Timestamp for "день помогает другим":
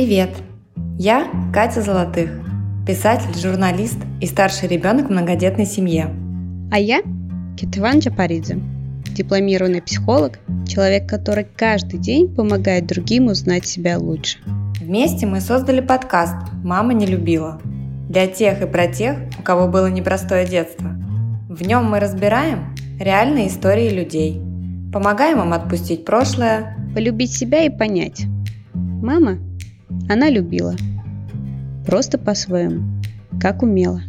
11.98-13.26